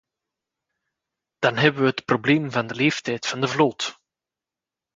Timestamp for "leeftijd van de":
2.75-3.47